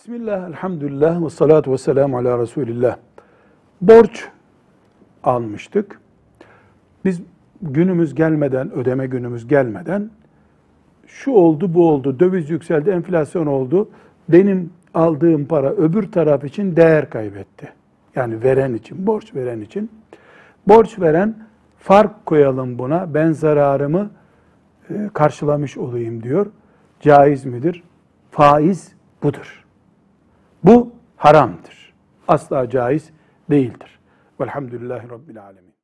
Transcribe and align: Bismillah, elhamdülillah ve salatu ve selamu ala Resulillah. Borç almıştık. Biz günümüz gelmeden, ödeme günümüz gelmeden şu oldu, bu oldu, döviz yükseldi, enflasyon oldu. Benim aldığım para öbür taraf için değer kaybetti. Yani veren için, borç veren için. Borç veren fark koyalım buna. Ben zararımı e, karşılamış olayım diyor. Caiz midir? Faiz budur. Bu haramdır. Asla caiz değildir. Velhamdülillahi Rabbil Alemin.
Bismillah, 0.00 0.48
elhamdülillah 0.48 1.24
ve 1.24 1.30
salatu 1.30 1.72
ve 1.72 1.78
selamu 1.78 2.18
ala 2.18 2.38
Resulillah. 2.38 2.96
Borç 3.80 4.28
almıştık. 5.24 6.00
Biz 7.04 7.22
günümüz 7.62 8.14
gelmeden, 8.14 8.72
ödeme 8.72 9.06
günümüz 9.06 9.48
gelmeden 9.48 10.10
şu 11.06 11.30
oldu, 11.30 11.74
bu 11.74 11.88
oldu, 11.88 12.20
döviz 12.20 12.50
yükseldi, 12.50 12.90
enflasyon 12.90 13.46
oldu. 13.46 13.88
Benim 14.28 14.70
aldığım 14.94 15.44
para 15.44 15.70
öbür 15.70 16.12
taraf 16.12 16.44
için 16.44 16.76
değer 16.76 17.10
kaybetti. 17.10 17.72
Yani 18.14 18.44
veren 18.44 18.74
için, 18.74 19.06
borç 19.06 19.34
veren 19.34 19.60
için. 19.60 19.90
Borç 20.68 21.00
veren 21.00 21.34
fark 21.78 22.26
koyalım 22.26 22.78
buna. 22.78 23.14
Ben 23.14 23.32
zararımı 23.32 24.10
e, 24.90 25.10
karşılamış 25.14 25.78
olayım 25.78 26.22
diyor. 26.22 26.46
Caiz 27.00 27.44
midir? 27.44 27.82
Faiz 28.30 28.92
budur. 29.22 29.60
Bu 30.64 30.92
haramdır. 31.16 31.92
Asla 32.28 32.70
caiz 32.70 33.10
değildir. 33.50 33.98
Velhamdülillahi 34.40 35.10
Rabbil 35.10 35.42
Alemin. 35.42 35.74